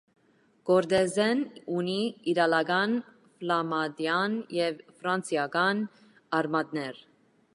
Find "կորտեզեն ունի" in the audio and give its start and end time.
0.67-1.97